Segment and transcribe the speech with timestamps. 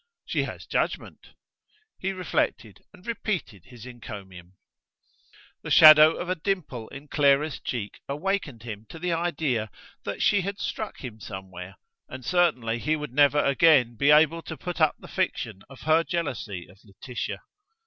[0.25, 1.27] "She has judgement."
[1.99, 4.55] He reflected and repeated his encomium.
[5.61, 9.69] The shadow of a dimple in Clara's cheek awakened him to the idea
[10.03, 11.75] that she had struck him somewhere:
[12.09, 16.03] and certainly he would never again be able to put up the fiction of her
[16.03, 17.39] jealousy of Laetitia.